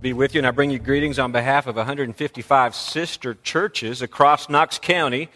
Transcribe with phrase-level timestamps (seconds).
[0.00, 4.48] be with you, and I bring you greetings on behalf of 155 sister churches across
[4.48, 5.28] Knox County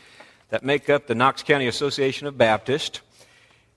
[0.49, 3.03] that make up the Knox County Association of Baptists.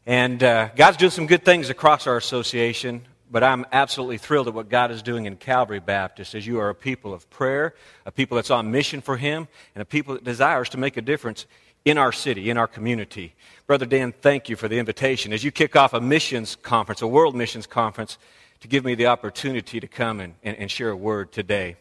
[0.05, 4.53] And uh, God's doing some good things across our association, but I'm absolutely thrilled at
[4.53, 8.11] what God is doing in Calvary Baptist as you are a people of prayer, a
[8.11, 11.47] people that's on mission for Him, and a people that desires to make a difference
[11.83, 13.35] in our city, in our community.
[13.65, 15.33] Brother Dan, thank you for the invitation.
[15.33, 18.17] As you kick off a missions conference, a world missions conference,
[18.61, 21.75] to give me the opportunity to come and, and, and, share a word today.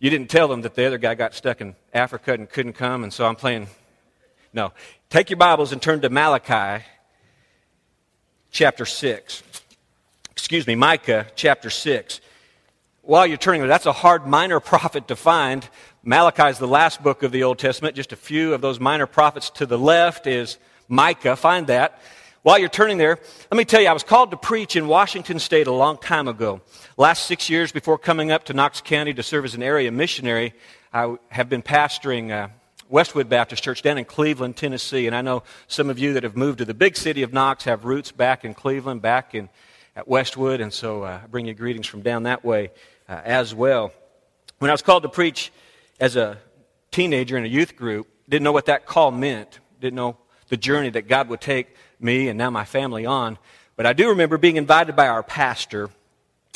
[0.00, 3.02] You didn't tell them that the other guy got stuck in Africa and couldn't come,
[3.02, 3.68] and so I'm playing.
[4.52, 4.72] No.
[5.10, 6.84] Take your Bibles and turn to Malachi
[8.50, 9.42] chapter 6.
[10.30, 12.20] Excuse me, Micah chapter 6.
[13.02, 15.68] While you're turning that's a hard minor prophet to find.
[16.02, 17.96] Malachi is the last book of the Old Testament.
[17.96, 21.36] Just a few of those minor prophets to the left is Micah.
[21.36, 22.00] Find that.
[22.48, 23.18] While you're turning there,
[23.50, 26.28] let me tell you, I was called to preach in Washington State a long time
[26.28, 26.62] ago.
[26.96, 30.54] Last six years before coming up to Knox County to serve as an area missionary,
[30.90, 32.48] I have been pastoring uh,
[32.88, 35.06] Westwood Baptist Church down in Cleveland, Tennessee.
[35.06, 37.64] And I know some of you that have moved to the big city of Knox
[37.64, 39.50] have roots back in Cleveland, back in
[39.94, 40.62] at Westwood.
[40.62, 42.70] And so uh, I bring you greetings from down that way
[43.10, 43.92] uh, as well.
[44.58, 45.52] When I was called to preach
[46.00, 46.38] as a
[46.92, 50.16] teenager in a youth group, didn't know what that call meant, didn't know
[50.48, 53.38] the journey that God would take me and now my family on.
[53.76, 55.90] But I do remember being invited by our pastor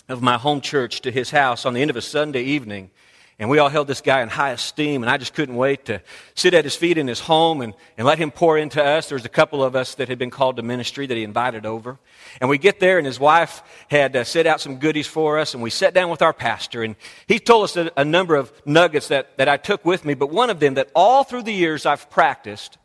[0.08, 2.90] of my home church to his house on the end of a Sunday evening.
[3.38, 6.00] And we all held this guy in high esteem, and I just couldn't wait to
[6.34, 9.08] sit at his feet in his home and, and let him pour into us.
[9.08, 11.66] There was a couple of us that had been called to ministry that he invited
[11.66, 11.98] over.
[12.40, 15.54] And we get there, and his wife had uh, set out some goodies for us,
[15.54, 16.94] and we sat down with our pastor, and
[17.26, 20.30] he told us a, a number of nuggets that, that I took with me, but
[20.30, 22.78] one of them that all through the years I've practiced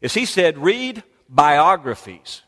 [0.00, 2.42] is he said, read biographies,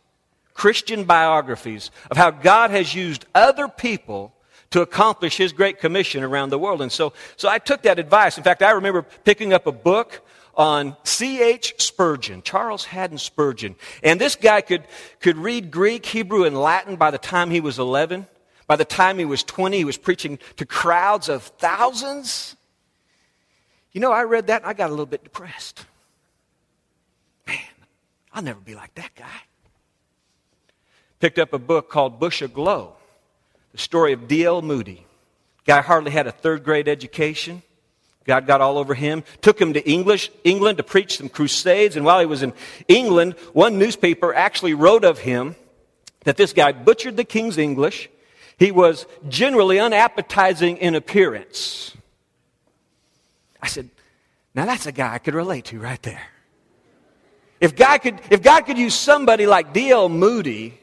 [0.55, 4.33] Christian biographies, of how God has used other people
[4.71, 6.83] to accomplish his great commission around the world.
[6.83, 8.37] And so, so I took that advice.
[8.37, 11.75] In fact, I remember picking up a book on C.H.
[11.79, 13.77] Spurgeon, Charles Haddon Spurgeon.
[14.03, 14.85] And this guy could,
[15.21, 18.27] could read Greek, Hebrew, and Latin by the time he was 11.
[18.67, 22.57] By the time he was 20, he was preaching to crowds of thousands.
[23.93, 25.85] You know, I read that and I got a little bit depressed.
[28.37, 29.41] I'll never be like that guy.
[31.21, 32.93] Picked up a book called Bush Aglow,
[33.73, 34.61] the story of D.L.
[34.61, 35.07] Moody.
[35.65, 37.63] Guy hardly had a third grade education.
[38.27, 41.97] God got all over him, took him to English, England to preach some crusades.
[41.97, 42.53] And while he was in
[42.89, 45.57] England, one newspaper actually wrote of him
[46.25, 48.11] that this guy butchered the king's English.
[48.59, 51.97] He was generally unappetizing in appearance.
[53.63, 53.89] I said,
[54.55, 56.27] now that's a guy I could relate to right there.
[57.61, 60.09] If God could, if God could use somebody like D.L.
[60.09, 60.79] Moody,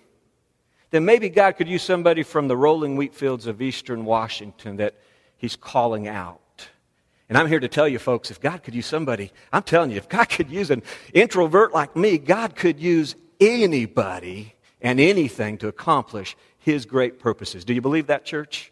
[0.90, 4.96] then maybe God could use somebody from the rolling wheat fields of eastern Washington that
[5.38, 6.40] he's calling out.
[7.30, 9.98] And I'm here to tell you, folks, if God could use somebody, I'm telling you,
[9.98, 10.84] if God could use an
[11.14, 17.66] introvert like me, God could use anybody and anything to accomplish his great purposes.
[17.66, 18.72] Do you believe that, church?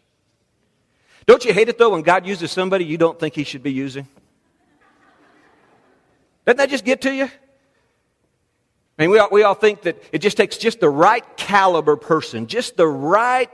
[1.26, 3.72] Don't you hate it, though, when God uses somebody you don't think he should be
[3.72, 4.06] using?
[6.44, 7.30] Doesn't that just get to you?
[8.98, 11.96] I mean, we all, we all think that it just takes just the right caliber
[11.96, 13.50] person, just the right,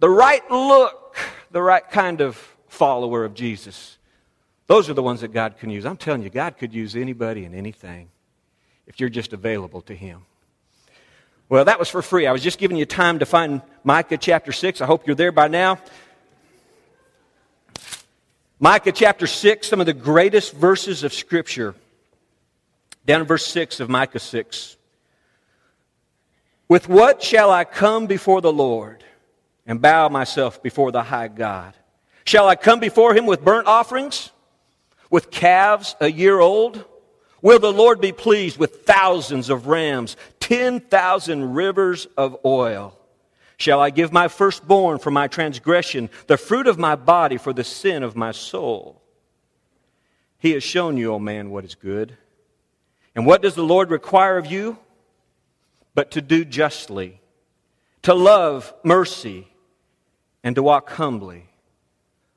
[0.00, 1.16] the right look,
[1.50, 2.36] the right kind of
[2.68, 3.98] follower of Jesus.
[4.66, 5.84] Those are the ones that God can use.
[5.84, 8.08] I'm telling you, God could use anybody and anything
[8.86, 10.22] if you're just available to Him.
[11.48, 12.26] Well, that was for free.
[12.26, 14.80] I was just giving you time to find Micah chapter 6.
[14.80, 15.78] I hope you're there by now.
[18.58, 21.74] Micah chapter 6, some of the greatest verses of Scripture.
[23.06, 24.76] Down in verse 6 of Micah 6.
[26.68, 29.04] With what shall I come before the Lord
[29.66, 31.74] and bow myself before the high God?
[32.24, 34.30] Shall I come before him with burnt offerings,
[35.10, 36.84] with calves a year old?
[37.42, 42.96] Will the Lord be pleased with thousands of rams, 10,000 rivers of oil?
[43.56, 47.64] Shall I give my firstborn for my transgression, the fruit of my body for the
[47.64, 49.02] sin of my soul?
[50.38, 52.16] He has shown you, O man, what is good.
[53.14, 54.78] And what does the Lord require of you?
[55.94, 57.20] But to do justly,
[58.02, 59.48] to love mercy,
[60.42, 61.48] and to walk humbly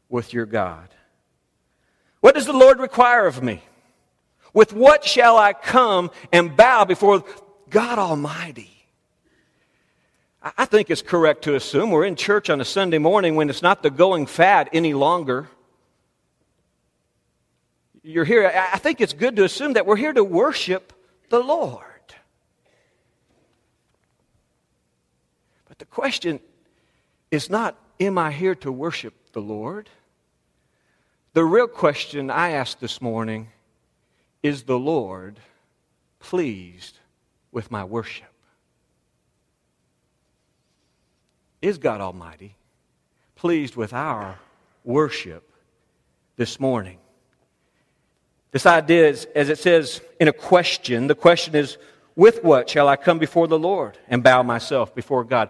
[0.10, 0.89] with your God.
[2.19, 3.63] What does the Lord require of me?
[4.54, 7.24] With what shall I come and bow before
[7.69, 8.72] God Almighty?
[10.57, 13.63] I think it's correct to assume we're in church on a Sunday morning when it's
[13.63, 15.50] not the going fad any longer
[18.06, 20.94] you're here, I think it's good to assume that we're here to worship
[21.30, 21.84] the Lord.
[25.68, 26.40] But the question
[27.31, 29.90] is not, am I here to worship the Lord.
[31.34, 33.50] The real question I ask this morning
[34.44, 35.40] is the Lord
[36.19, 37.00] pleased
[37.51, 38.31] with my worship?
[41.62, 42.56] Is God Almighty
[43.36, 44.38] pleased with our
[44.84, 45.51] worship
[46.38, 47.00] this morning?
[48.56, 51.78] This idea is, as it says in a question, the question is,
[52.16, 55.50] with what shall I come before the Lord and bow myself before God?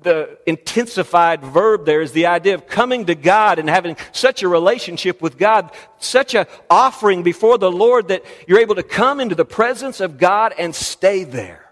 [0.00, 4.48] The intensified verb there is the idea of coming to God and having such a
[4.48, 9.34] relationship with God, such an offering before the Lord that you're able to come into
[9.34, 11.70] the presence of God and stay there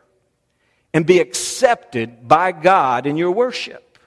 [0.93, 3.99] and be accepted by God in your worship.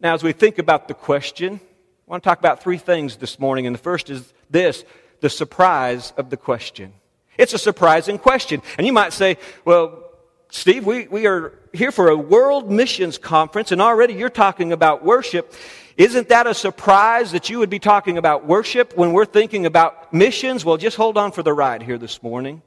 [0.00, 3.38] Now, as we think about the question, I want to talk about three things this
[3.38, 4.84] morning, and the first is this
[5.24, 6.92] the surprise of the question.
[7.38, 8.60] It's a surprising question.
[8.76, 10.04] And you might say, well,
[10.50, 15.02] Steve, we, we are here for a world missions conference, and already you're talking about
[15.02, 15.54] worship.
[15.96, 20.12] Isn't that a surprise that you would be talking about worship when we're thinking about
[20.12, 20.62] missions?
[20.62, 22.60] Well, just hold on for the ride here this morning.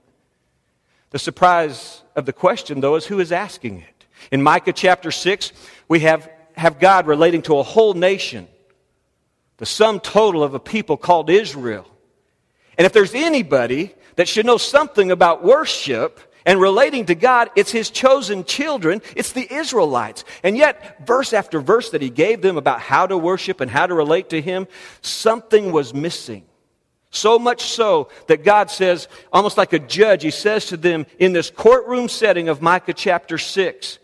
[1.12, 4.06] The surprise of the question, though, is who is asking it.
[4.32, 5.52] In Micah chapter 6,
[5.88, 8.48] we have, have God relating to a whole nation,
[9.58, 11.88] the sum total of a people called Israel.
[12.78, 17.72] And if there's anybody that should know something about worship and relating to God, it's
[17.72, 20.24] his chosen children, it's the Israelites.
[20.44, 23.86] And yet, verse after verse that he gave them about how to worship and how
[23.86, 24.68] to relate to him,
[25.02, 26.46] something was missing.
[27.10, 31.34] So much so that God says, almost like a judge, he says to them in
[31.34, 34.00] this courtroom setting of Micah chapter 6,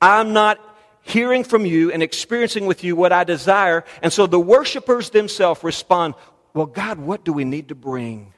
[0.00, 0.58] I'm not
[1.02, 3.84] hearing from you and experiencing with you what I desire.
[4.02, 6.14] And so the worshipers themselves respond,
[6.54, 8.32] well, God, what do we need to bring?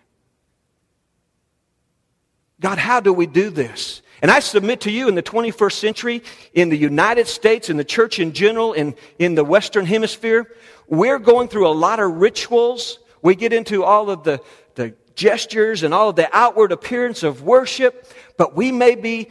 [2.58, 4.00] God, how do we do this?
[4.22, 6.22] And I submit to you in the 21st century,
[6.54, 10.50] in the United States, in the church in general, in, in the Western Hemisphere,
[10.88, 12.98] we're going through a lot of rituals.
[13.20, 14.40] We get into all of the,
[14.74, 19.30] the gestures and all of the outward appearance of worship, but we may be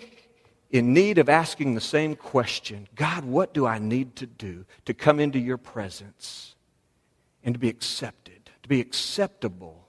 [0.70, 4.94] in need of asking the same question God, what do I need to do to
[4.94, 6.56] come into your presence
[7.44, 8.25] and to be accepted?
[8.66, 9.88] To be acceptable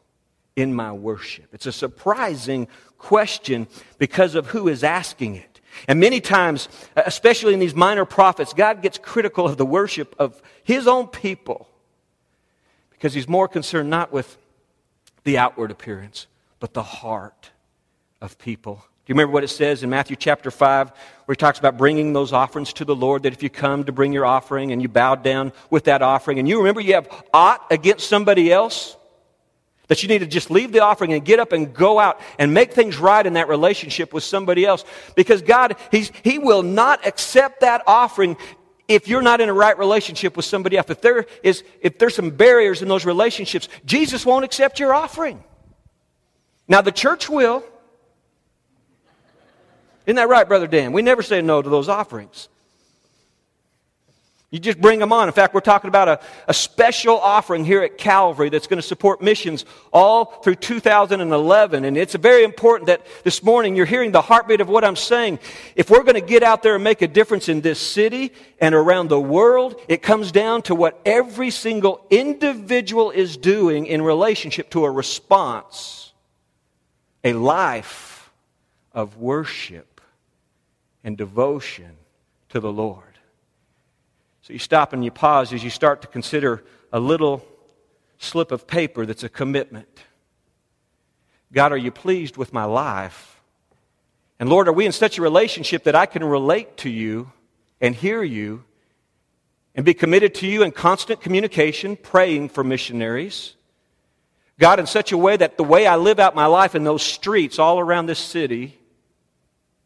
[0.54, 1.46] in my worship?
[1.54, 2.68] It's a surprising
[2.98, 5.62] question because of who is asking it.
[5.88, 10.42] And many times, especially in these minor prophets, God gets critical of the worship of
[10.62, 11.70] his own people
[12.90, 14.36] because he's more concerned not with
[15.24, 16.26] the outward appearance,
[16.60, 17.52] but the heart
[18.20, 18.84] of people.
[19.06, 22.12] Do you remember what it says in Matthew chapter 5, where he talks about bringing
[22.12, 23.22] those offerings to the Lord?
[23.22, 26.40] That if you come to bring your offering and you bow down with that offering,
[26.40, 28.96] and you remember you have aught against somebody else,
[29.86, 32.52] that you need to just leave the offering and get up and go out and
[32.52, 34.84] make things right in that relationship with somebody else.
[35.14, 38.36] Because God, he's, He will not accept that offering
[38.88, 40.90] if you're not in a right relationship with somebody else.
[40.90, 45.44] If, there is, if there's some barriers in those relationships, Jesus won't accept your offering.
[46.66, 47.62] Now, the church will.
[50.06, 50.92] Isn't that right, Brother Dan?
[50.92, 52.48] We never say no to those offerings.
[54.50, 55.26] You just bring them on.
[55.26, 58.86] In fact, we're talking about a, a special offering here at Calvary that's going to
[58.86, 61.84] support missions all through 2011.
[61.84, 65.40] And it's very important that this morning you're hearing the heartbeat of what I'm saying.
[65.74, 68.72] If we're going to get out there and make a difference in this city and
[68.72, 74.70] around the world, it comes down to what every single individual is doing in relationship
[74.70, 76.12] to a response,
[77.24, 78.30] a life
[78.92, 79.95] of worship
[81.06, 81.96] and devotion
[82.48, 83.04] to the Lord.
[84.42, 87.46] So you stop and you pause as you start to consider a little
[88.18, 90.00] slip of paper that's a commitment.
[91.52, 93.40] God, are you pleased with my life?
[94.40, 97.30] And Lord, are we in such a relationship that I can relate to you
[97.80, 98.64] and hear you
[99.76, 103.54] and be committed to you in constant communication, praying for missionaries?
[104.58, 107.02] God, in such a way that the way I live out my life in those
[107.02, 108.76] streets all around this city,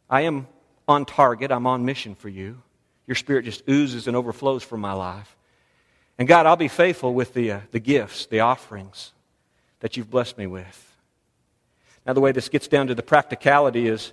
[0.09, 0.47] I am
[0.91, 1.51] on target.
[1.51, 2.63] I'm on mission for you.
[3.07, 5.37] Your spirit just oozes and overflows from my life.
[6.19, 9.13] And God, I'll be faithful with the, uh, the gifts, the offerings
[9.81, 10.87] that you've blessed me with.
[12.07, 14.13] Now, the way this gets down to the practicality is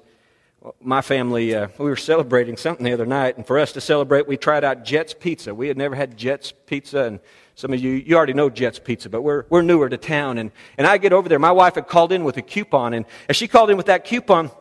[0.81, 4.27] my family, uh, we were celebrating something the other night, and for us to celebrate,
[4.27, 5.53] we tried out Jets Pizza.
[5.53, 7.19] We had never had Jets Pizza, and
[7.55, 10.37] some of you, you already know Jets Pizza, but we're, we're newer to town.
[10.37, 11.39] And, and I get over there.
[11.39, 14.05] My wife had called in with a coupon, and as she called in with that
[14.05, 14.51] coupon,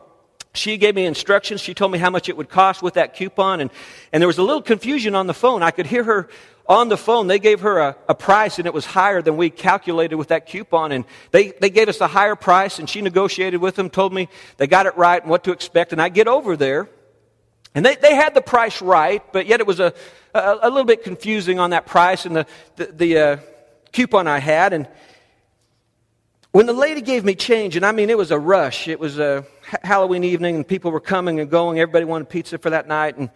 [0.57, 1.61] she gave me instructions.
[1.61, 3.61] She told me how much it would cost with that coupon.
[3.61, 3.71] And,
[4.11, 5.63] and there was a little confusion on the phone.
[5.63, 6.29] I could hear her
[6.67, 7.27] on the phone.
[7.27, 10.47] They gave her a, a price and it was higher than we calculated with that
[10.47, 10.91] coupon.
[10.91, 14.27] And they, they gave us a higher price and she negotiated with them, told me
[14.57, 15.93] they got it right and what to expect.
[15.93, 16.89] And I get over there
[17.77, 19.93] And they, they had the price right, but yet it was a,
[20.33, 23.37] a, a little bit confusing on that price and the, the, the uh,
[23.93, 24.73] coupon I had.
[24.73, 24.87] And
[26.51, 28.87] when the lady gave me change, and I mean, it was a rush.
[28.87, 29.45] It was a
[29.83, 31.79] Halloween evening, and people were coming and going.
[31.79, 33.17] Everybody wanted pizza for that night.
[33.17, 33.29] And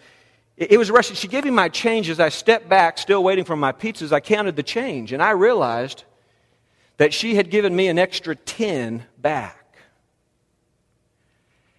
[0.57, 1.15] it, was a rush.
[1.17, 4.11] She gave me my change as I stepped back, still waiting for my pizzas.
[4.11, 6.03] I counted the change, and I realized
[6.97, 9.75] that she had given me an extra 10 back.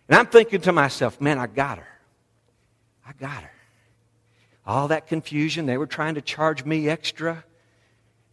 [0.08, 1.88] And I'm thinking to myself, man, I got her.
[3.06, 3.52] I got her.
[4.66, 7.44] All that confusion, they were trying to charge me extra.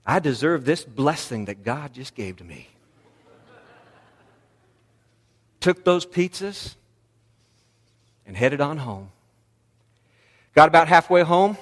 [0.05, 2.67] I deserve this blessing that God just gave to me.
[5.59, 6.75] Took those pizzas
[8.25, 9.11] and headed on home.
[10.55, 11.57] Got about halfway home,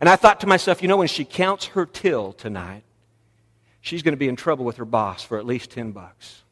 [0.00, 2.82] and I thought to myself, you know, when she counts her till tonight,
[3.80, 6.42] she's going to be in trouble with her boss for at least 10 bucks.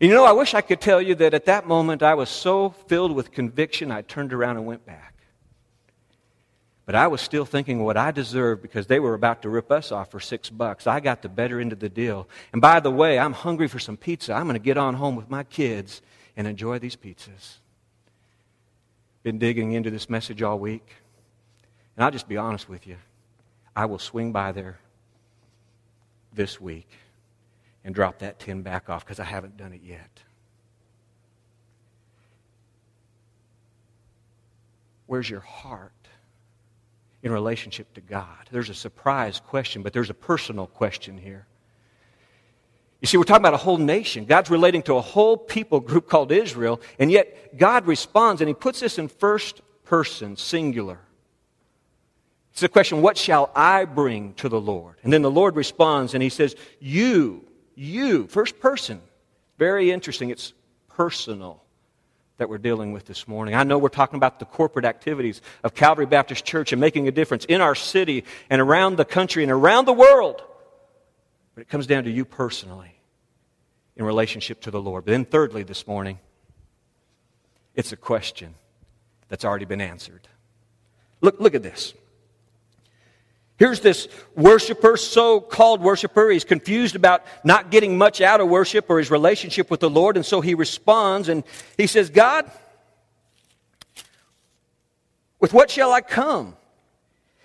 [0.00, 2.70] You know, I wish I could tell you that at that moment I was so
[2.70, 5.11] filled with conviction I turned around and went back.
[6.84, 9.92] But I was still thinking what I deserved because they were about to rip us
[9.92, 10.86] off for six bucks.
[10.86, 12.28] I got the better end of the deal.
[12.52, 14.32] And by the way, I'm hungry for some pizza.
[14.32, 16.02] I'm going to get on home with my kids
[16.36, 17.58] and enjoy these pizzas.
[19.22, 20.96] Been digging into this message all week.
[21.96, 22.96] And I'll just be honest with you.
[23.76, 24.80] I will swing by there
[26.34, 26.88] this week
[27.84, 30.20] and drop that 10 back off because I haven't done it yet.
[35.06, 35.92] Where's your heart
[37.22, 38.48] in relationship to God?
[38.50, 41.46] There's a surprise question, but there's a personal question here.
[43.00, 44.26] You see, we're talking about a whole nation.
[44.26, 48.54] God's relating to a whole people group called Israel, and yet God responds, and He
[48.54, 51.00] puts this in first person, singular.
[52.52, 54.96] It's a question, what shall I bring to the Lord?
[55.02, 59.00] And then the Lord responds, and He says, You you, first person.
[59.58, 60.30] Very interesting.
[60.30, 60.52] It's
[60.88, 61.62] personal
[62.42, 63.54] that we're dealing with this morning.
[63.54, 67.12] I know we're talking about the corporate activities of Calvary Baptist Church and making a
[67.12, 70.42] difference in our city and around the country and around the world.
[71.54, 72.96] But it comes down to you personally
[73.94, 75.04] in relationship to the Lord.
[75.04, 76.18] But then, thirdly, this morning,
[77.76, 78.56] it's a question
[79.28, 80.26] that's already been answered.
[81.20, 81.94] Look, look at this.
[83.58, 86.30] Here's this worshiper, so called worshiper.
[86.30, 90.16] He's confused about not getting much out of worship or his relationship with the Lord,
[90.16, 91.44] and so he responds and
[91.76, 92.50] he says, God,
[95.38, 96.56] with what shall I come?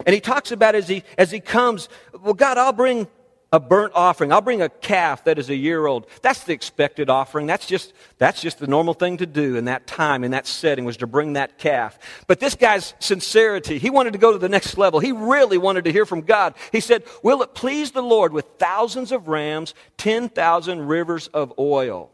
[0.06, 1.90] And he talks about as he, as he comes,
[2.22, 3.08] well, God, I'll bring
[3.52, 4.32] a burnt offering.
[4.32, 6.08] I'll bring a calf that is a year old.
[6.22, 7.48] That's the expected offering.
[7.48, 10.84] That's just, that's just the normal thing to do in that time, in that setting,
[10.84, 11.98] was to bring that calf.
[12.28, 15.00] But this guy's sincerity, he wanted to go to the next level.
[15.00, 16.56] He really wanted to hear from God.
[16.72, 22.12] He said, Will it please the Lord with thousands of rams, 10,000 rivers of oil?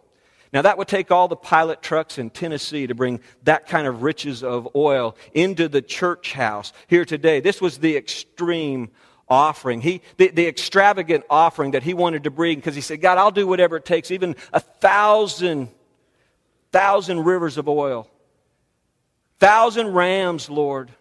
[0.53, 4.03] Now, that would take all the pilot trucks in Tennessee to bring that kind of
[4.03, 7.39] riches of oil into the church house here today.
[7.39, 8.91] This was the extreme
[9.33, 9.81] offering.
[9.81, 13.31] He, the, the extravagant offering that he wanted to bring because he said, God, I'll
[13.31, 15.69] do whatever it takes, even a thousand,
[16.71, 18.07] thousand rivers of oil,
[19.39, 20.91] thousand rams, Lord.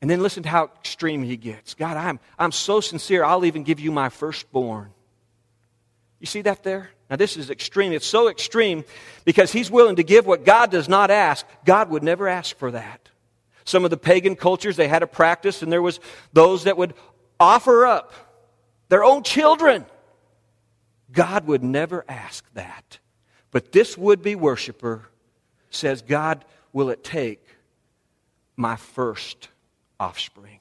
[0.00, 1.74] And then listen to how extreme he gets.
[1.74, 4.90] God, I'm, I'm so sincere, I'll even give you my firstborn.
[6.20, 6.90] You see that there?
[7.10, 7.92] Now, this is extreme.
[7.92, 8.84] It's so extreme
[9.24, 11.46] because he's willing to give what God does not ask.
[11.64, 13.10] God would never ask for that.
[13.66, 15.98] Some of the pagan cultures, they had a practice, and there was
[16.32, 16.94] those that would
[17.38, 18.12] offer up
[18.88, 19.84] their own children.
[21.12, 23.00] God would never ask that.
[23.50, 25.08] But this would be worshiper
[25.70, 27.44] says, God, will it take
[28.56, 29.48] my first
[29.98, 30.60] offspring?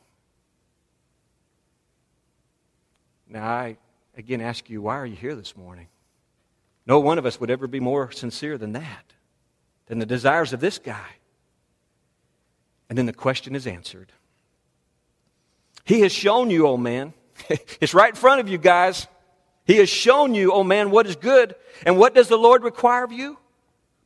[3.30, 3.78] Now, I
[4.18, 5.88] again ask you, why are you here this morning?
[6.88, 9.14] No one of us would ever be more sincere than that,
[9.86, 11.18] than the desires of this guy.
[12.90, 14.12] And then the question is answered.
[15.84, 17.14] He has shown you, oh man.
[17.50, 19.08] it's right in front of you, guys.
[19.66, 21.56] He has shown you, oh man, what is good.
[21.86, 23.38] And what does the Lord require of you?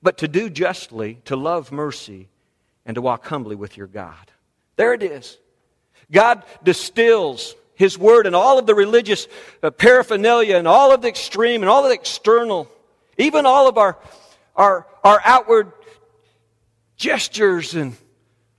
[0.01, 2.29] But to do justly, to love mercy,
[2.85, 4.31] and to walk humbly with your God.
[4.77, 5.37] There it is.
[6.11, 9.27] God distills His Word and all of the religious
[9.61, 12.71] uh, paraphernalia and all of the extreme and all of the external,
[13.17, 13.97] even all of our,
[14.55, 15.71] our, our outward
[16.95, 17.95] gestures and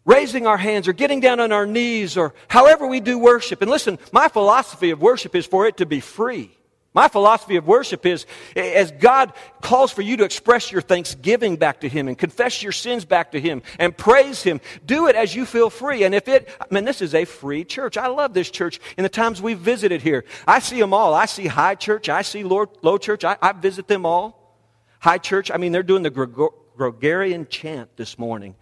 [0.04, 3.62] raising our hands or getting down on our knees or however we do worship.
[3.62, 6.56] And listen, my philosophy of worship is for it to be free.
[6.92, 8.26] My philosophy of worship is
[8.56, 12.72] as God calls for you to express your thanksgiving back to Him and confess your
[12.72, 16.02] sins back to Him and praise Him, do it as you feel free.
[16.02, 17.96] And if it, I mean, this is a free church.
[17.96, 20.24] I love this church in the times we've visited here.
[20.48, 21.14] I see them all.
[21.14, 22.08] I see high church.
[22.08, 22.66] I see low,
[22.98, 23.24] church.
[23.24, 24.58] I, I visit them all.
[24.98, 28.56] High church, I mean, they're doing the Gregor, Gregorian chant this morning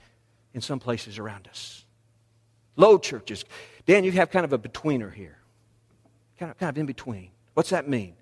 [0.58, 1.84] in some places around us.
[2.74, 3.44] Low churches.
[3.86, 5.38] Dan, you have kind of a betweener here.
[6.36, 7.30] Kind of, kind of in between.
[7.54, 8.14] What's that mean?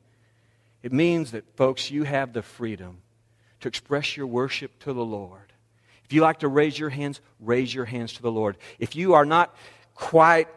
[0.82, 2.98] It means that, folks, you have the freedom
[3.60, 5.50] to express your worship to the Lord.
[6.04, 8.58] If you like to raise your hands, raise your hands to the Lord.
[8.78, 9.56] If you are not
[9.94, 10.48] quite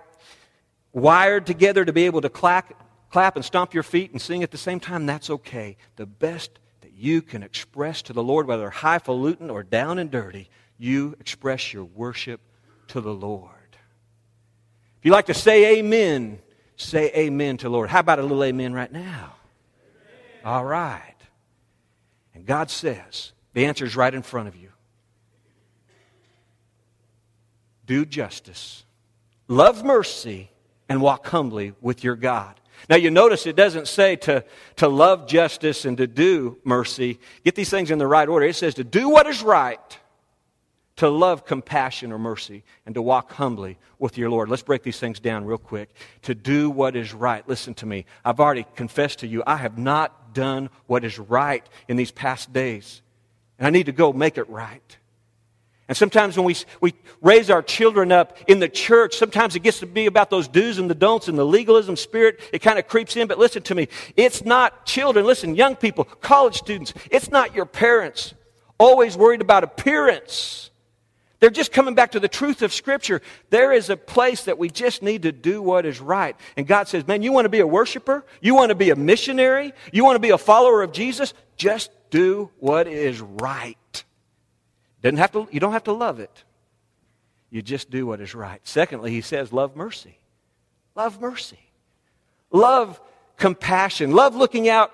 [0.92, 2.74] wired together to be able to clap,
[3.10, 5.78] clap and stomp your feet and sing at the same time, that's okay.
[5.96, 10.50] The best that you can express to the Lord, whether highfalutin or down and dirty,
[10.80, 12.42] you express your worship
[12.88, 13.52] to the Lord.
[14.98, 16.40] If you like to say amen,
[16.78, 17.90] say amen to the Lord.
[17.90, 19.36] How about a little amen right now?
[20.44, 21.16] All right.
[22.34, 24.70] And God says, the answer is right in front of you.
[27.86, 28.84] Do justice,
[29.48, 30.52] love mercy,
[30.88, 32.60] and walk humbly with your God.
[32.90, 34.46] Now, you notice it doesn't say to,
[34.78, 37.20] to love justice and to do mercy.
[37.44, 38.46] Get these things in the right order.
[38.46, 40.00] It says to do what is right,
[41.00, 44.50] to love compassion or mercy, and to walk humbly with your Lord.
[44.50, 45.90] Let's break these things down real quick.
[46.24, 47.48] To do what is right.
[47.48, 48.04] Listen to me.
[48.26, 52.52] I've already confessed to you, I have not done what is right in these past
[52.52, 53.02] days.
[53.58, 54.98] And I need to go make it right.
[55.88, 59.80] And sometimes when we, we raise our children up in the church, sometimes it gets
[59.80, 62.42] to be about those do's and the don'ts and the legalism spirit.
[62.52, 63.26] It kind of creeps in.
[63.30, 63.88] But listen to me.
[64.18, 65.26] It's not children.
[65.26, 66.94] Listen, young people, college students.
[67.10, 68.34] It's not your parents
[68.78, 70.69] always worried about appearance.
[71.40, 73.22] They're just coming back to the truth of Scripture.
[73.50, 76.36] There is a place that we just need to do what is right.
[76.58, 78.26] And God says, man, you want to be a worshiper?
[78.42, 79.74] You want to be a missionary?
[79.94, 81.34] You want to be a follower of Jesus?
[81.56, 84.04] Just do what is right.
[85.02, 86.44] Doesn't have to, you don't have to love it.
[87.50, 88.60] You just do what is right.
[88.68, 90.18] Secondly, he says, love mercy.
[90.96, 91.60] Love mercy.
[92.52, 93.00] Love
[93.38, 94.12] compassion.
[94.12, 94.92] Love looking out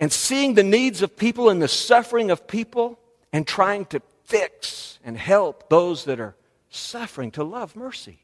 [0.00, 2.98] and seeing the needs of people and the suffering of people
[3.32, 6.36] and trying to fix and help those that are
[6.68, 8.18] suffering, to love mercy.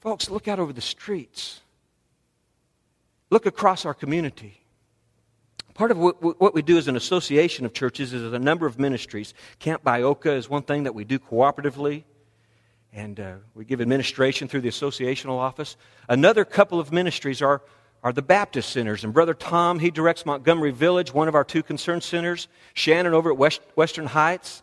[0.00, 1.60] Folks, look out over the streets.
[3.28, 4.62] Look across our community.
[5.74, 9.34] Part of what we do as an association of churches is a number of ministries.
[9.58, 12.04] Camp Bioka is one thing that we do cooperatively,
[12.92, 15.76] and uh, we give administration through the associational office.
[16.08, 17.62] Another couple of ministries are,
[18.02, 21.62] are the Baptist centers, and Brother Tom, he directs Montgomery Village, one of our two
[21.62, 22.48] concern centers.
[22.74, 24.62] Shannon over at West, Western Heights,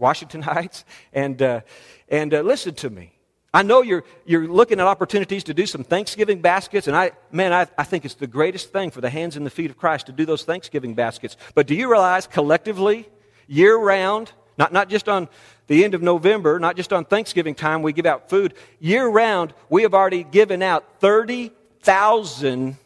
[0.00, 0.84] Washington Heights.
[1.12, 1.60] And, uh,
[2.08, 3.12] and uh, listen to me.
[3.52, 7.52] I know you're, you're looking at opportunities to do some Thanksgiving baskets, and I, man,
[7.52, 10.06] I, I think it's the greatest thing for the hands and the feet of Christ
[10.06, 11.36] to do those Thanksgiving baskets.
[11.54, 13.08] But do you realize collectively,
[13.48, 15.28] year round, not, not just on
[15.66, 18.54] the end of November, not just on Thanksgiving time, we give out food.
[18.78, 22.76] Year round, we have already given out 30,000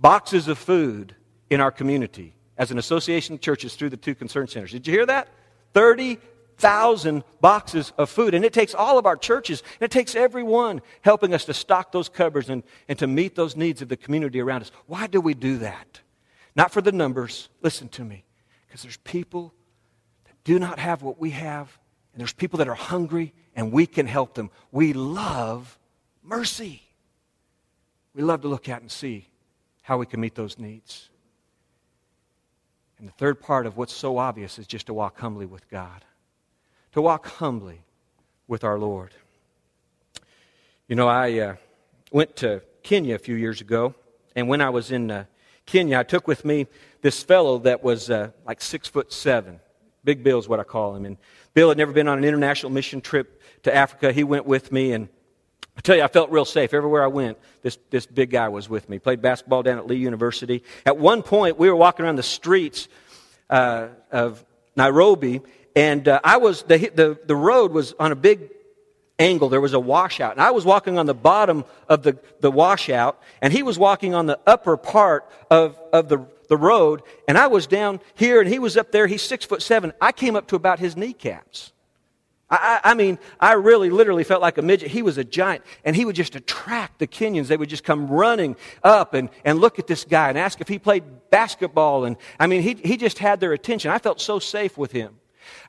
[0.00, 1.14] boxes of food
[1.50, 4.72] in our community as an association of churches through the two concern centers.
[4.72, 5.28] Did you hear that?
[5.74, 6.18] 30
[6.58, 8.34] thousand boxes of food.
[8.34, 11.92] And it takes all of our churches, and it takes everyone helping us to stock
[11.92, 14.72] those cupboards and, and to meet those needs of the community around us.
[14.86, 16.00] Why do we do that?
[16.54, 17.48] Not for the numbers.
[17.62, 18.24] Listen to me.
[18.66, 19.54] Because there's people
[20.24, 21.78] that do not have what we have,
[22.12, 24.50] and there's people that are hungry, and we can help them.
[24.72, 25.78] We love
[26.22, 26.82] mercy.
[28.14, 29.28] We love to look at and see
[29.82, 31.08] how we can meet those needs.
[32.98, 36.04] And the third part of what's so obvious is just to walk humbly with God
[36.98, 37.80] to walk humbly
[38.48, 39.14] with our Lord.
[40.88, 41.54] You know, I uh,
[42.10, 43.94] went to Kenya a few years ago,
[44.34, 45.24] and when I was in uh,
[45.64, 46.66] Kenya, I took with me
[47.00, 49.60] this fellow that was uh, like six foot seven.
[50.02, 51.04] Big Bill is what I call him.
[51.04, 51.18] And
[51.54, 54.10] Bill had never been on an international mission trip to Africa.
[54.10, 55.08] He went with me, and
[55.76, 56.74] I tell you, I felt real safe.
[56.74, 58.98] Everywhere I went, this, this big guy was with me.
[58.98, 60.64] Played basketball down at Lee University.
[60.84, 62.88] At one point, we were walking around the streets
[63.48, 65.42] uh, of Nairobi,
[65.74, 68.50] and uh, I was, the, the, the road was on a big
[69.18, 69.48] angle.
[69.48, 70.32] There was a washout.
[70.32, 74.14] And I was walking on the bottom of the, the washout, and he was walking
[74.14, 77.02] on the upper part of, of the, the road.
[77.26, 79.06] And I was down here, and he was up there.
[79.06, 79.92] He's six foot seven.
[80.00, 81.72] I came up to about his kneecaps.
[82.50, 84.90] I, I, I mean, I really literally felt like a midget.
[84.90, 87.48] He was a giant, and he would just attract the Kenyans.
[87.48, 90.68] They would just come running up and, and look at this guy and ask if
[90.68, 92.04] he played basketball.
[92.04, 93.90] And I mean, he, he just had their attention.
[93.90, 95.16] I felt so safe with him.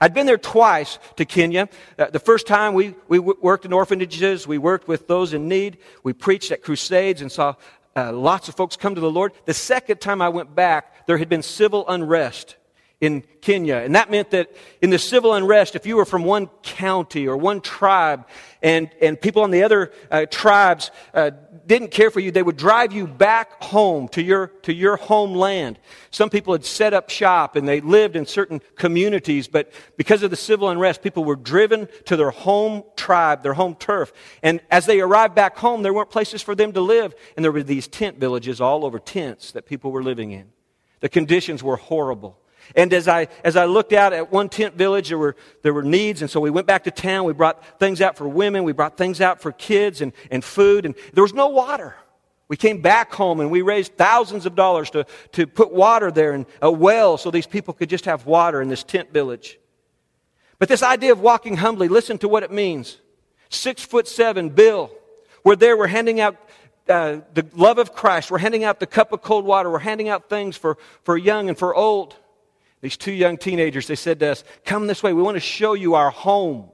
[0.01, 1.69] I'd been there twice to Kenya.
[1.97, 5.77] Uh, the first time we, we worked in orphanages, we worked with those in need,
[6.03, 7.55] we preached at crusades and saw
[7.95, 9.33] uh, lots of folks come to the Lord.
[9.45, 12.55] The second time I went back, there had been civil unrest
[13.01, 13.77] in Kenya.
[13.77, 17.37] And that meant that in the civil unrest, if you were from one county or
[17.37, 18.27] one tribe
[18.61, 21.31] and, and people on the other uh, tribes uh,
[21.65, 25.79] didn't care for you, they would drive you back home to your, to your homeland.
[26.11, 30.29] Some people had set up shop and they lived in certain communities, but because of
[30.29, 34.11] the civil unrest, people were driven to their home tribe, their home turf.
[34.43, 37.15] And as they arrived back home, there weren't places for them to live.
[37.37, 40.51] And there were these tent villages all over tents that people were living in.
[40.99, 42.37] The conditions were horrible.
[42.75, 45.83] And as I, as I looked out at one tent village, there were, there were
[45.83, 46.21] needs.
[46.21, 47.25] And so we went back to town.
[47.25, 48.63] We brought things out for women.
[48.63, 50.85] We brought things out for kids and, and food.
[50.85, 51.95] And there was no water.
[52.47, 56.33] We came back home and we raised thousands of dollars to, to put water there
[56.33, 59.59] and a well so these people could just have water in this tent village.
[60.57, 62.97] But this idea of walking humbly, listen to what it means.
[63.49, 64.91] Six foot seven, Bill.
[65.43, 66.35] We're there, we're handing out
[66.89, 68.31] uh, the love of Christ.
[68.31, 69.69] We're handing out the cup of cold water.
[69.69, 72.15] We're handing out things for, for young and for old.
[72.81, 75.13] These two young teenagers, they said to us, Come this way.
[75.13, 76.69] We want to show you our home.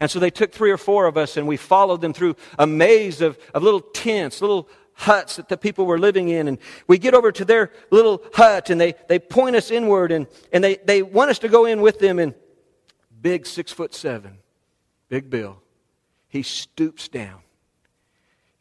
[0.00, 2.66] And so they took three or four of us and we followed them through a
[2.66, 6.46] maze of, of little tents, little huts that the people were living in.
[6.46, 10.28] And we get over to their little hut and they, they point us inward and,
[10.52, 12.18] and they, they want us to go in with them.
[12.18, 12.34] And
[13.20, 14.38] big six foot seven,
[15.08, 15.60] Big Bill,
[16.28, 17.40] he stoops down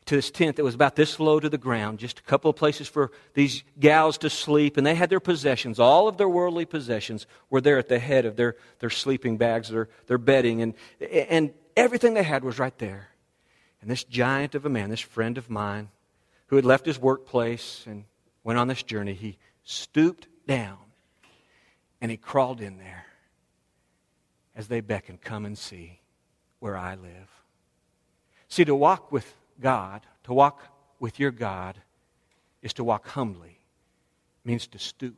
[0.08, 2.56] to this tent that was about this low to the ground, just a couple of
[2.56, 5.80] places for these gals to sleep, and they had their possessions.
[5.80, 9.70] All of their worldly possessions were there at the head of their, their sleeping bags,
[9.70, 13.10] their, their bedding, and, and everything they had was right there.
[13.82, 15.90] And this giant of a man, this friend of mine,
[16.48, 18.06] who had left his workplace and
[18.44, 20.78] went on this journey, he stooped down
[22.00, 23.06] and he crawled in there
[24.56, 26.00] as they beckoned, Come and see
[26.60, 27.30] where I live.
[28.48, 30.62] See, to walk with God, to walk
[31.00, 31.78] with your God,
[32.62, 33.60] is to walk humbly,
[34.44, 35.16] it means to stoop.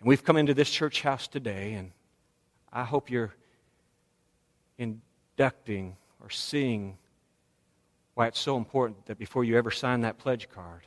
[0.00, 1.90] And we've come into this church house today, and
[2.72, 3.34] I hope you're
[4.78, 6.96] inducting or seeing
[8.14, 10.86] why it's so important that before you ever sign that pledge card,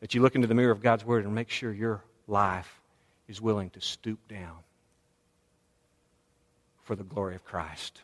[0.00, 2.80] that you look into the mirror of God's Word and make sure your life
[3.28, 4.56] is willing to stoop down
[6.82, 8.00] for the glory of Christ.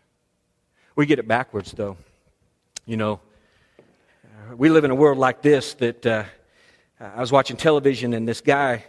[0.97, 1.99] We get it backwards, though.
[2.87, 3.21] You know,
[4.57, 6.25] we live in a world like this that uh,
[6.99, 8.83] I was watching television, and this guy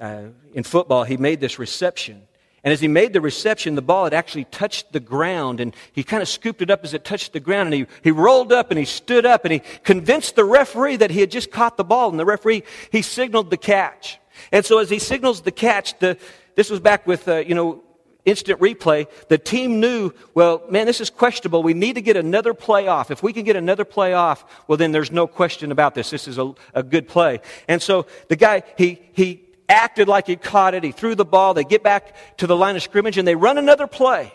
[0.00, 2.22] uh, in football, he made this reception.
[2.64, 6.02] And as he made the reception, the ball had actually touched the ground, and he
[6.02, 8.72] kind of scooped it up as it touched the ground, and he, he rolled up
[8.72, 11.84] and he stood up and he convinced the referee that he had just caught the
[11.84, 14.18] ball, and the referee, he signaled the catch.
[14.50, 16.18] And so as he signals the catch, the,
[16.56, 17.84] this was back with, uh, you know,
[18.24, 21.62] instant replay, the team knew, well, man, this is questionable.
[21.62, 23.10] We need to get another play off.
[23.10, 26.10] If we can get another play off, well, then there's no question about this.
[26.10, 27.40] This is a, a good play.
[27.68, 30.84] And so the guy, he, he acted like he caught it.
[30.84, 31.54] He threw the ball.
[31.54, 34.32] They get back to the line of scrimmage and they run another play.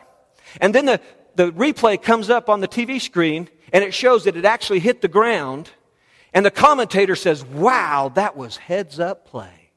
[0.61, 1.01] And then the,
[1.35, 5.01] the replay comes up on the TV screen and it shows that it actually hit
[5.01, 5.69] the ground.
[6.33, 9.71] And the commentator says, wow, that was heads up play.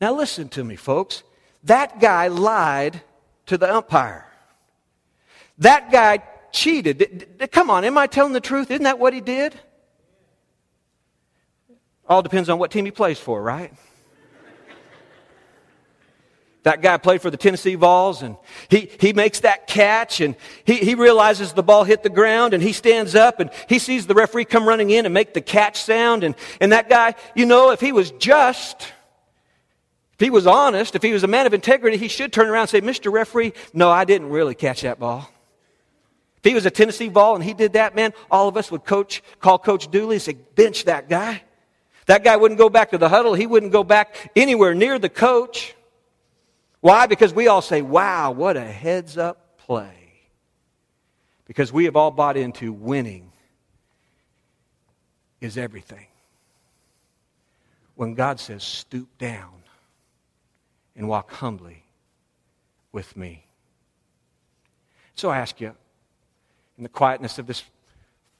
[0.00, 1.22] Now listen to me, folks.
[1.64, 3.02] That guy lied
[3.46, 4.26] to the umpire.
[5.58, 7.50] That guy cheated.
[7.52, 8.70] Come on, am I telling the truth?
[8.70, 9.58] Isn't that what he did?
[12.08, 13.72] All depends on what team he plays for, right?
[16.64, 18.36] That guy played for the Tennessee Vols, and
[18.68, 22.62] he, he makes that catch, and he, he realizes the ball hit the ground, and
[22.62, 25.82] he stands up, and he sees the referee come running in and make the catch
[25.82, 28.92] sound, and, and that guy, you know, if he was just,
[30.22, 32.70] he was honest, if he was a man of integrity, he should turn around and
[32.70, 33.12] say, Mr.
[33.12, 35.28] Referee, no, I didn't really catch that ball.
[36.38, 38.84] If he was a Tennessee Vol and he did that, man, all of us would
[38.84, 41.42] coach, call Coach Dooley and say, bench that guy.
[42.06, 43.34] That guy wouldn't go back to the huddle.
[43.34, 45.74] He wouldn't go back anywhere near the coach.
[46.80, 47.06] Why?
[47.06, 49.94] Because we all say, wow, what a heads up play.
[51.46, 53.30] Because we have all bought into winning
[55.40, 56.06] is everything.
[57.94, 59.61] When God says, stoop down,
[60.96, 61.84] and walk humbly
[62.92, 63.46] with me.
[65.14, 65.74] So I ask you,
[66.76, 67.62] in the quietness of this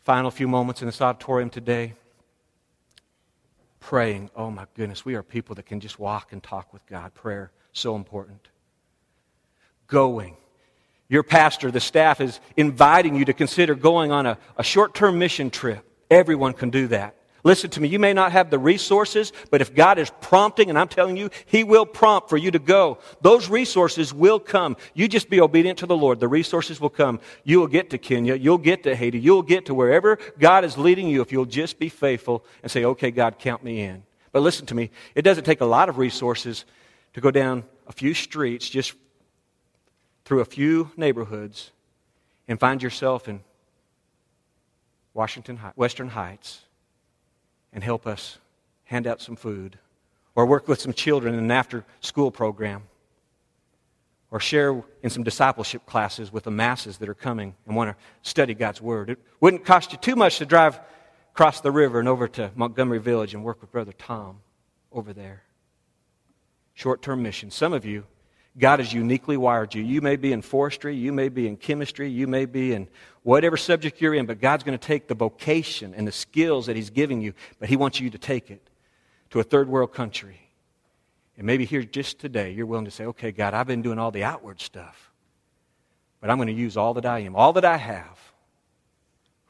[0.02, 1.94] final few moments in this auditorium today,
[3.80, 7.14] praying, oh my goodness, we are people that can just walk and talk with God.
[7.14, 8.48] Prayer, so important.
[9.86, 10.36] Going.
[11.08, 15.18] Your pastor, the staff, is inviting you to consider going on a, a short term
[15.18, 15.84] mission trip.
[16.10, 17.16] Everyone can do that.
[17.44, 20.78] Listen to me, you may not have the resources, but if God is prompting, and
[20.78, 24.76] I'm telling you, He will prompt for you to go, those resources will come.
[24.94, 26.20] You just be obedient to the Lord.
[26.20, 27.18] The resources will come.
[27.42, 28.36] You will get to Kenya.
[28.36, 29.18] You'll get to Haiti.
[29.18, 32.84] You'll get to wherever God is leading you if you'll just be faithful and say,
[32.84, 34.04] okay, God, count me in.
[34.30, 36.64] But listen to me, it doesn't take a lot of resources
[37.14, 38.94] to go down a few streets, just
[40.24, 41.72] through a few neighborhoods,
[42.46, 43.40] and find yourself in
[45.12, 46.60] Washington, Western Heights
[47.72, 48.38] and help us
[48.84, 49.78] hand out some food
[50.34, 52.82] or work with some children in an after school program
[54.30, 58.28] or share in some discipleship classes with the masses that are coming and want to
[58.28, 59.10] study God's Word.
[59.10, 60.80] It wouldn't cost you too much to drive
[61.34, 64.40] across the river and over to Montgomery Village and work with Brother Tom
[64.90, 65.42] over there.
[66.74, 67.50] Short term mission.
[67.50, 68.04] Some of you,
[68.58, 69.82] God has uniquely wired you.
[69.82, 72.88] You may be in forestry, you may be in chemistry, you may be in
[73.22, 76.76] whatever subject you're in, but God's going to take the vocation and the skills that
[76.76, 78.68] He's giving you, but He wants you to take it
[79.30, 80.42] to a third world country
[81.36, 84.10] and maybe here just today, you're willing to say, okay, God, I've been doing all
[84.10, 85.10] the outward stuff,
[86.20, 88.18] but I'm going to use all that I am, all that I have,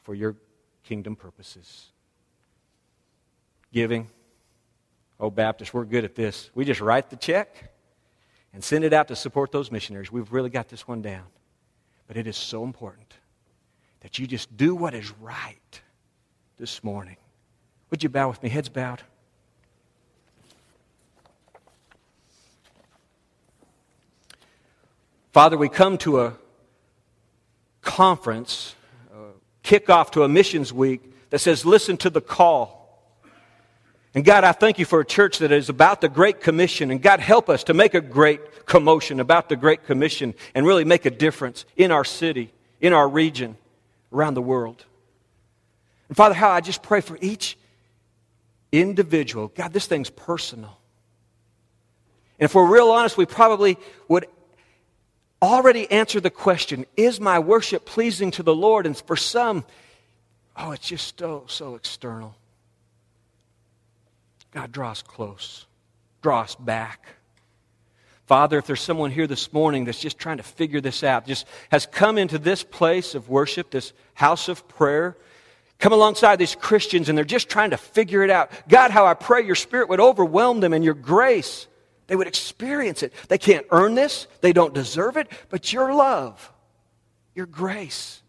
[0.02, 0.36] for your
[0.84, 1.86] kingdom purposes.
[3.72, 4.08] Giving.
[5.18, 6.50] Oh, Baptist, we're good at this.
[6.54, 7.71] We just write the check
[8.52, 10.12] and send it out to support those missionaries.
[10.12, 11.24] We've really got this one down.
[12.06, 13.14] But it is so important
[14.00, 15.80] that you just do what is right
[16.58, 17.16] this morning.
[17.90, 18.48] Would you bow with me?
[18.48, 19.02] Heads bowed.
[25.32, 26.34] Father, we come to a
[27.80, 28.74] conference,
[29.14, 32.81] a kickoff to a missions week that says, listen to the call.
[34.14, 36.90] And God, I thank you for a church that is about the Great Commission.
[36.90, 40.84] And God, help us to make a great commotion about the Great Commission and really
[40.84, 43.56] make a difference in our city, in our region,
[44.12, 44.84] around the world.
[46.08, 47.56] And Father, how I just pray for each
[48.70, 49.48] individual.
[49.48, 50.78] God, this thing's personal.
[52.38, 54.26] And if we're real honest, we probably would
[55.40, 58.84] already answer the question Is my worship pleasing to the Lord?
[58.84, 59.64] And for some,
[60.56, 62.34] oh, it's just so, so external.
[64.52, 65.66] God, draw us close,
[66.22, 67.06] draw us back.
[68.26, 71.46] Father, if there's someone here this morning that's just trying to figure this out, just
[71.70, 75.16] has come into this place of worship, this house of prayer,
[75.78, 78.50] come alongside these Christians and they're just trying to figure it out.
[78.68, 81.66] God, how I pray your spirit would overwhelm them and your grace
[82.12, 83.12] they would experience it.
[83.28, 86.52] They can't earn this, they don't deserve it, but your love,
[87.34, 88.22] your grace,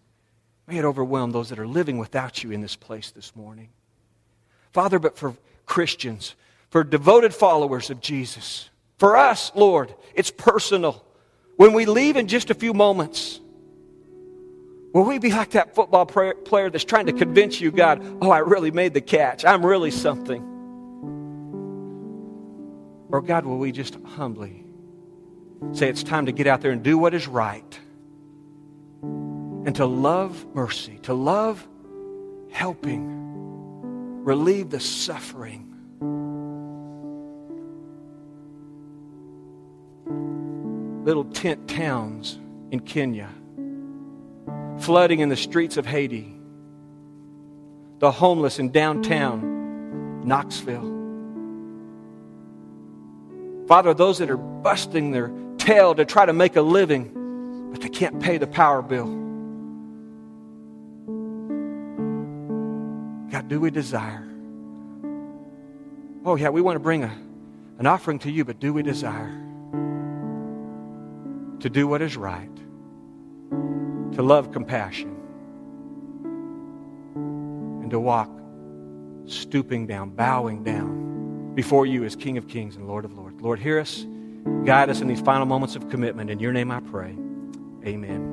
[0.67, 3.67] may it overwhelm those that are living without you in this place this morning.
[4.71, 6.36] Father, but for Christians,
[6.69, 11.04] for devoted followers of Jesus, for us, Lord, it's personal.
[11.58, 13.39] When we leave in just a few moments,
[14.93, 18.39] will we be like that football player that's trying to convince you, God, oh, I
[18.39, 19.45] really made the catch.
[19.45, 20.41] I'm really something.
[23.10, 24.65] Or, God, will we just humbly
[25.71, 27.80] say it's time to get out there and do what is right
[29.04, 31.65] and to love mercy, to love
[32.52, 33.22] helping,
[34.23, 35.69] relieve the suffering.
[41.05, 42.39] Little tent towns
[42.71, 43.29] in Kenya,
[44.79, 46.36] flooding in the streets of Haiti,
[47.99, 50.93] the homeless in downtown Knoxville
[53.67, 57.89] Father, those that are busting their tail to try to make a living, but they
[57.89, 59.22] can't pay the power bill.
[63.54, 64.28] Do we desire?
[66.26, 67.16] Oh, yeah, we want to bring a,
[67.78, 69.30] an offering to you, but do we desire
[71.60, 72.50] to do what is right,
[74.16, 75.16] to love compassion,
[77.84, 78.32] and to walk
[79.28, 81.04] stooping down, bowing down?
[81.54, 83.39] before you as King of Kings and Lord of Lords.
[83.39, 84.08] Lord, hear us.
[84.66, 86.32] Guide us in these final moments of commitment.
[86.32, 87.16] In your name I pray.
[87.86, 88.33] Amen.